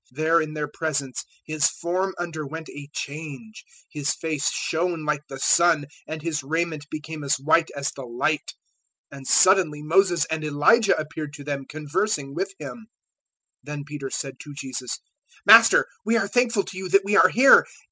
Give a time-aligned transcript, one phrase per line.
[0.13, 5.37] 017:002 There in their presence His form underwent a change; His face shone like the
[5.39, 8.55] sun, and His raiment became as white as the light.
[9.13, 12.87] 017:003 And suddenly Moses and Elijah appeared to them conversing with Him.
[13.63, 14.97] 017:004 Then Peter said to Jesus,
[15.45, 17.63] "Master, we are thankful to you that we are here.